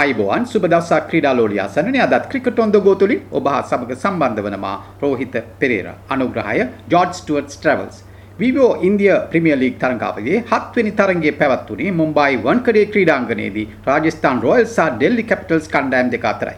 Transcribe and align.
අයිබෝවන් 0.00 0.42
සුබ 0.44 0.64
දවසක් 0.64 1.04
ක්‍රීඩා 1.10 1.30
ලෝලිය 1.36 1.60
අසන්නනේ 1.62 2.00
අදත් 2.06 2.24
ක්‍රිකට් 2.32 2.58
ඔන් 2.62 2.72
ද 2.72 2.80
ගෝ 2.86 2.92
තුලින් 3.02 3.20
ඔබ 3.38 3.46
හා 3.50 3.62
සමග 3.62 3.94
සම්බන්ධ 3.94 4.42
වන 4.46 4.56
මා 4.64 4.74
රෝහිත 5.02 5.36
පෙරේරා 5.60 5.94
අනුග්‍රහය 6.14 6.58
ජෝර්ජ් 6.92 7.14
ස්ටුවර්ට්ස් 7.20 7.56
ට්‍රැවල්ස් 7.56 7.96
විවෝ 8.40 8.68
ඉන්දිය 8.88 9.14
ප්‍රීමියර් 9.30 9.58
ලීග් 9.62 9.78
තරඟාවලියේ 9.82 10.42
හත්වෙනි 10.50 10.92
තරඟයේ 11.00 11.34
පැවැත්වුණේ 11.40 11.96
මුම්බායි 12.02 12.42
වන්කඩේ 12.44 12.84
ක්‍රීඩාංගණයේදී 12.92 13.66
රාජස්ථාන් 13.88 14.44
රොයල්ස් 14.46 14.76
සහ 14.76 14.92
ඩෙල්ලි 14.94 15.24
කැපිටල්ස් 15.30 15.72
කණ්ඩායම් 15.74 16.12
දෙක 16.14 16.26
අතරයි. 16.32 16.56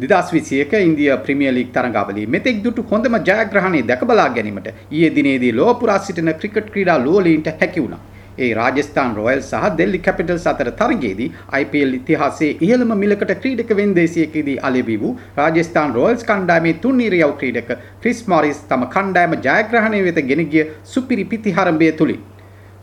2021 0.00 0.84
ඉන්දිය 0.88 1.12
ප්‍රීමියර් 1.24 1.56
ලීග් 1.58 1.70
තරඟාවලියේ 1.76 2.34
මෙතෙක් 2.36 2.62
දුටු 2.64 2.86
හොඳම 2.92 3.18
ජයග්‍රහණය 3.22 3.82
දැක 3.90 4.04
බලා 4.12 4.30
ගැනීමට 4.36 4.70
ඊයේ 4.74 5.16
දිනේදී 5.18 5.56
ලෝව 5.60 5.74
පුරා 5.82 5.98
සිටින 6.06 6.32
ක්‍රිකට් 6.40 6.72
ක්‍රීඩා 6.72 6.98
ලෝලීන්ට 7.06 7.52
හැකි 7.54 7.82
වුණා. 7.84 8.04
ඒ 8.38 8.50
රාජස්ථාන් 8.54 9.14
රොයල් 9.18 9.40
සහ 9.42 9.68
දෙල්ලි 9.78 10.00
කැපිටල්ස් 10.06 10.46
අතර 10.52 10.70
තරගයේදී 10.80 11.28
IPL 11.60 11.92
ඉතිහාසයේ 11.98 12.56
ඉහළම 12.66 12.92
මිලකට 13.02 13.32
ක්‍රීඩක 13.42 13.72
වෙන්දේසියකදී 13.80 14.58
අලෙවි 14.68 14.96
වූ 15.02 15.12
රාජස්ථාන් 15.38 15.94
රොයල්ස් 15.98 16.26
කණ්ඩායමේ 16.30 16.74
තුන්නිරියව් 16.84 17.32
ක්‍රීඩක 17.40 17.72
ක්‍රිස් 18.02 18.20
මොරිස් 18.26 18.60
තම 18.70 18.84
කණ්ඩායම 18.96 19.38
ජයග්‍රහණය 19.46 20.02
වෙත 20.08 20.20
ගෙන 20.30 20.44
ගිය 20.52 20.66
සුපිරි 20.84 21.24
පිතිහරඹය 21.24 21.90
තුලින්. 21.92 22.20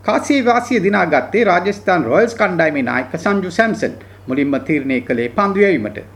කාසියේ 0.04 0.44
වාසිය 0.44 0.82
දිනාගත්තේ 0.82 1.44
රාජස්ථාන් 1.44 2.04
රොයල්ස් 2.04 2.34
කණ්ඩායමේ 2.34 2.88
නායක 2.90 3.16
සංජු 3.18 3.50
සැම්සන්. 3.52 3.96
මුලින්ම 4.28 4.60
තීරණය 4.68 5.00
කළේ 5.02 5.28
පන්දු 5.30 5.60
යැවීමට. 5.60 6.15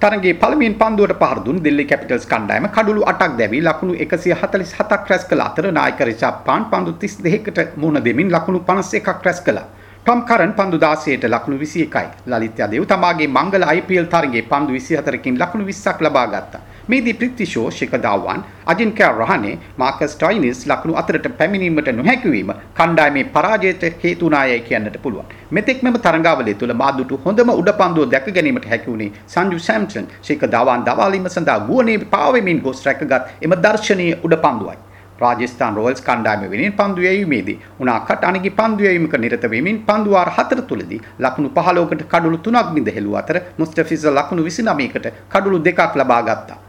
තරගේ 0.00 0.34
පළමුවෙන් 0.40 0.74
පන්දුවට 0.80 1.20
පහර 1.20 1.38
දුන් 1.44 1.58
දිල්ලි 1.64 1.84
කැපිටල්ස් 1.90 2.26
කණ්ඩායම 2.30 2.66
කඩුළු 2.74 3.02
8ක් 3.12 3.28
දැවි 3.38 3.60
ලකුණු 3.68 3.94
147ක් 4.04 5.08
රැස් 5.10 5.24
කළ 5.30 5.42
අතර 5.44 5.68
නායක 5.76 6.00
රිෂබ් 6.08 6.42
පාන් 6.48 6.66
පන්දු 6.72 6.92
32කට 7.04 7.64
මුහුණ 7.80 8.04
දෙමින් 8.06 8.28
ලකුණු 8.34 8.60
51ක් 8.68 9.24
රැස් 9.26 9.40
කළා. 9.46 9.64
ටොම් 10.04 10.20
කරන් 10.28 10.52
පන්දු 10.58 10.76
16ට 10.82 11.30
ලකුණු 11.34 11.56
21යි. 11.62 12.04
ලලිත් 12.32 12.60
යදේව 12.66 12.84
තමාගේ 12.92 13.28
මංගල 13.38 13.64
IPL 13.78 14.08
තරගයේ 14.14 14.44
පන්දු 14.52 14.76
24කින් 14.76 15.40
ලකුණු 15.42 15.64
20ක් 15.70 15.98
ලබා 16.06 16.26
ගත්තා. 16.34 16.60
මේදී 16.88 17.14
ප්‍රීති 17.20 17.46
ෂෝ 17.46 17.70
ශිඛර් 17.76 18.00
ධාවන් 18.02 18.42
අජින්ක්‍ය 18.72 19.06
රහනේ 19.10 19.54
මාකස් 19.76 20.12
ටොයිනිස් 20.14 20.60
ලකුණු 20.70 20.98
අතරට 21.00 21.26
පැමිණීමට 21.38 21.90
නොහැකි 21.92 22.30
වීම 22.34 22.50
කණ්ඩායමේ 22.78 23.24
පරාජයට 23.36 23.84
හේතු 24.02 24.26
වුණායයි 24.26 24.60
කියන්නට 24.68 24.98
පුළුවන්. 25.04 25.26
මෙතෙක් 25.50 25.82
මෙම 25.82 25.96
තරඟාවලිය 25.98 26.56
තුල 26.60 26.74
මාදුටු 26.82 27.20
හොඳම 27.24 27.50
උඩ 27.54 27.70
පන්දුව 27.80 28.10
දැක 28.12 28.28
ගැනීමට 28.36 28.68
හැකි 28.72 28.90
වුණේ 28.90 29.12
සංජු 29.26 29.58
සැම්සන් 29.68 30.06
ශිඛර් 30.22 30.50
ධාවන් 30.54 30.84
දවාලීම 30.88 31.26
සඳහා 31.28 31.60
ගුවනේ 31.68 32.02
පාවෙමින් 32.12 32.60
ගොස් 32.66 32.84
රැකගත් 32.86 33.46
එම 33.46 33.56
දර්ශනීය 33.64 34.14
උඩ 34.26 34.36
පන්දුවයි. 34.44 34.78
රාජස්ථාන් 35.20 35.76
රොයල්ස් 35.76 36.04
කණ්ඩායම 36.08 36.44
වෙනුවෙන් 36.52 36.76
පන්දු 36.80 37.06
යැවීමේදී 37.06 37.56
උනාකට 37.80 38.28
අනගි 38.30 38.52
පන්දු 38.60 38.86
යැවීමක 38.86 39.16
නිරත 39.24 39.46
වෙමින් 39.54 39.80
පන්දු 39.88 40.10
වාර 40.10 40.30
4 40.36 40.66
තුලදී 40.70 41.00
ලකුණු 41.18 41.50
15කට 41.58 42.06
කඩුළු 42.12 42.38
3ක් 42.46 42.64
බිඳ 42.76 42.92
හෙළුව 42.98 43.18
අතර 43.22 43.40
මුස්තෆිසර් 43.58 44.14
ලකුණු 44.18 44.46
29කට 44.48 45.12
කඩුළු 45.34 45.60
2ක් 45.68 45.90
ලබා 46.02 46.22
ගත්තා. 46.22 46.65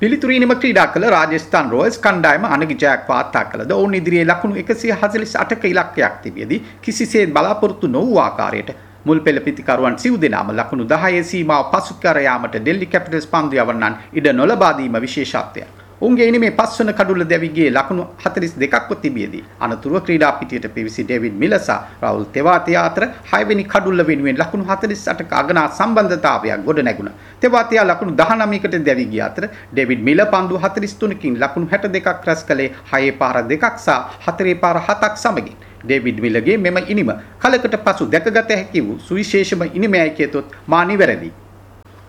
පිළිතුරීනම 0.00 0.52
ක්‍රීඩා 0.62 0.86
කළ 0.86 1.04
රාජස්ථාන් 1.14 1.68
රොයල්ස් 1.74 1.98
කණ්ඩායම 2.04 2.46
අනගි 2.46 2.76
ජයක් 2.82 3.04
වාර්තා 3.10 3.42
කළද 3.50 3.74
ඔවුන් 3.76 3.94
ඉදිරියේ 3.98 4.26
ලකුණු 4.30 4.56
148ක 4.62 5.70
ඉලක්කයක් 5.72 6.16
තිබියදී 6.24 6.58
කිසිසේත් 6.82 7.34
බලාපොරොත්තු 7.36 7.92
නොවූ 7.94 8.18
ආකාරයට 8.24 8.72
මුල් 9.04 9.20
පෙළ 9.20 9.40
පිතිකරුවන් 9.46 9.98
සිව් 9.98 10.18
දෙනාම 10.20 10.50
ලකුණු 10.52 10.88
10 10.88 11.22
සීමාව 11.30 11.70
පසු 11.72 11.94
කර 12.02 12.20
යාමට 12.26 12.58
ඩෙල්ලි 12.58 12.90
කැපිටල්ස් 12.94 13.30
පන්දු 13.32 13.62
යවන්නන් 13.62 14.00
ඉඩ 14.12 14.28
නොලබා 14.40 14.72
දීම 14.78 15.00
විශේෂත්වයක්. 15.06 15.83
ඔවුන්ගේ 16.00 16.26
ඉනිමේ 16.28 16.50
පස්වන 16.58 16.88
කඩුල්ල 16.98 17.24
දැවිගේ 17.30 17.66
ලකුණු 17.70 18.04
42ක්ව 18.22 18.96
තිබියදී 19.02 19.42
අනතුරුව 19.64 20.00
ක්‍රීඩා 20.06 20.30
පිටියට 20.38 20.66
පිවිසි 20.74 21.02
ඩේවිඩ් 21.04 21.36
මිලසා 21.42 21.76
රවුල් 22.02 22.24
තෙවාතියා 22.36 22.82
අතර 22.88 23.04
6 23.32 23.48
වෙනි 23.50 23.64
කඩුල්ල 23.64 24.02
වෙනුවෙන් 24.08 24.40
ලකුණු 24.42 24.64
48ක 24.70 25.38
අගනා 25.40 25.66
සම්බන්ධතාවයක් 25.78 26.64
ගොඩ 26.66 26.80
නැගුණා. 26.88 27.14
තෙවාතියා 27.42 27.84
ලකුණු 27.90 28.16
19කට 28.22 28.82
දැවි 28.88 29.06
ගිය 29.12 29.22
අතර 29.28 29.46
ඩේවිඩ් 29.74 30.02
මිල 30.08 30.24
පන්දු 30.34 30.58
43කින් 30.64 31.38
ලකුණු 31.44 31.70
62ක් 31.76 32.16
රැස් 32.26 32.42
කළේ 32.50 32.68
6 32.92 33.14
පාර 33.22 33.36
දෙකක් 33.52 33.64
සහ 33.76 34.02
4 34.26 34.58
පාර 34.64 34.76
හතක් 34.88 35.14
සමගින්. 35.24 35.56
ඩේවිඩ් 35.86 36.20
මිලගේ 36.26 36.58
මෙම 36.58 36.82
ඉනිම 36.88 37.14
කලකට 37.38 37.78
පසු 37.86 38.10
දැකගත 38.10 38.52
හැකි 38.58 38.84
වූ 38.88 38.98
සුවිශේෂම 38.98 39.64
ඉනිමයයි 39.72 40.10
කියතොත් 40.18 40.60
මා 40.66 40.84
නිවැරදියි. 40.84 41.43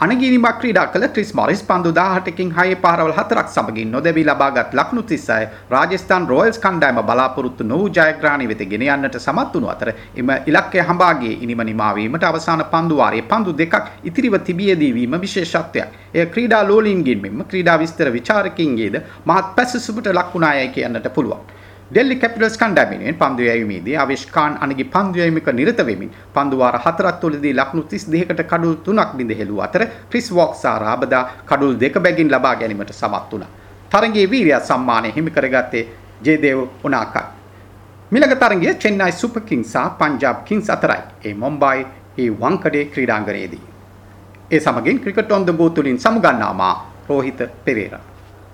අනගිනිමක් 0.05 0.57
ක්‍රීඩා 0.61 0.87
කළ 0.93 1.05
ක්‍රිස් 1.13 1.29
මොරිස් 1.33 1.61
පන්දු 1.63 1.91
18කින් 1.93 2.49
6 2.55 2.75
පාරවල් 2.83 3.13
4ක් 3.13 3.45
සමගින් 3.47 3.89
නොදැවි 3.91 4.23
ලබාගත් 4.23 4.75
ලකුණු 4.79 5.03
36 5.03 5.71
රාජස්ථාන් 5.73 6.27
රොයල්ස් 6.31 6.59
කණ්ඩායම 6.59 6.99
බලාපොරොත්තු 7.09 7.63
නොවූ 7.63 7.87
ජයග්‍රහණය 7.89 8.47
වෙත 8.51 8.61
ගෙන 8.71 8.85
යන්නට 8.87 9.17
සමත් 9.19 9.55
වුණු 9.55 9.71
අතර 9.73 9.93
එම 10.15 10.29
ඉලක්කය 10.45 10.85
හඹාගේ 10.89 11.33
ඉනිම 11.45 11.63
නිමා 11.63 11.91
වීමට 11.95 12.27
අවසාන 12.31 12.63
පන්දු 12.73 13.01
වාරයේ 13.01 13.27
පන්දු 13.31 13.57
දෙකක් 13.57 13.75
ඉතිරිව 14.03 14.37
තිබියදී 14.43 14.93
වීම 14.93 15.17
විශේෂත්වයක්. 15.25 15.89
එය 16.13 16.25
ක්‍රීඩා 16.27 16.63
ලෝලීන්ගෙන් 16.69 17.21
මෙන්ම 17.21 17.45
ක්‍රීඩා 17.45 17.79
විස්තර 17.79 18.11
විචාරකින්ගේද 18.11 19.01
මහත් 19.25 19.45
පැසසුමට 19.57 20.13
ලක් 20.13 20.29
වුණායයි 20.33 20.69
කියන්නට 20.69 21.13
පුළුවන්. 21.15 21.41
ඩෙල්ලි 21.87 22.15
කැපිටල්ස් 22.17 22.55
කණ්ඩායමෙන් 22.57 23.17
පන්දු 23.19 23.43
යැවීමේදී 23.47 23.95
ආවේශ් 24.03 24.23
ඛාන් 24.35 24.53
අනගේ 24.65 24.85
පන්දු 24.93 25.19
යැවීමක 25.19 25.49
නිරත 25.53 25.81
වෙමින් 25.89 26.09
පන්දු 26.35 26.57
වාර 26.61 26.77
හතරක් 26.85 27.19
තුළදී 27.23 27.51
ලකුණු 27.53 27.83
32කට 27.83 28.45
කඩුල් 28.51 28.73
තුනක් 28.85 29.11
බිඳ 29.17 29.33
හෙළුව 29.39 29.59
අතර 29.65 29.83
ක්‍රිස් 30.09 30.29
වොක්ස් 30.37 30.63
සහ 30.63 30.79
රාබදා 30.83 31.21
කඩුල් 31.49 31.75
දෙක 31.83 31.99
බැගින් 32.05 32.31
ලබා 32.33 32.55
ගැනීමට 32.55 32.93
සමත් 32.93 33.29
වුණා. 33.31 33.51
තරගයේ 33.91 34.31
වීරිය 34.31 34.57
සම්මානය 34.69 35.11
හිමි 35.17 35.31
කරගත්තේ 35.31 35.83
ජේදේව් 36.25 36.59
උනාකයි. 36.83 37.23
මිලක 38.11 38.33
තරගය 38.43 38.73
චෙන්නයි 38.81 39.11
සුපර් 39.11 39.41
කිංස් 39.41 39.73
සහ 39.73 39.85
පංජාබ් 39.99 40.41
කිංස් 40.43 40.69
අතරයි. 40.69 41.01
ඒ 41.25 41.35
මොම්බයි 41.35 41.85
ඒ 42.17 42.29
වංකඩේ 42.41 42.85
ක්‍රීඩාංගණයේදී. 42.87 43.63
ඒ 44.51 44.59
සමගින් 44.59 44.99
ක්‍රිකට් 44.99 45.31
ඔන් 45.31 45.45
ද 45.45 45.53
ගෝ 45.53 45.69
තුලින් 45.69 45.99
සමුගන්නා 45.99 46.53
මා 46.53 46.75
රෝහිත 47.07 47.39
පෙරේරා 47.65 48.14